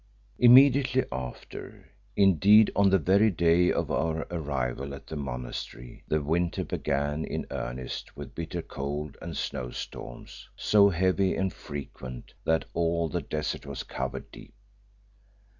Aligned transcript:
Immediately 0.39 1.03
after, 1.11 1.91
indeed 2.15 2.71
on 2.75 2.89
the 2.89 2.97
very 2.97 3.29
day 3.29 3.71
of 3.71 3.91
our 3.91 4.25
arrival 4.31 4.95
at 4.95 5.05
the 5.05 5.15
monastery 5.15 6.03
the 6.07 6.23
winter 6.23 6.63
began 6.63 7.23
in 7.23 7.45
earnest 7.51 8.17
with 8.17 8.33
bitter 8.33 8.63
cold 8.63 9.15
and 9.21 9.37
snowstorms 9.37 10.49
so 10.55 10.89
heavy 10.89 11.35
and 11.35 11.53
frequent 11.53 12.33
that 12.45 12.65
all 12.73 13.09
the 13.09 13.21
desert 13.21 13.67
was 13.67 13.83
covered 13.83 14.31
deep. 14.31 14.55